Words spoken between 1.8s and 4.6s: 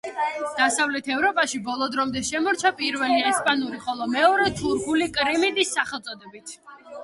დრომდე შემორჩა, პირველი ესპანური, ხოლო მეორე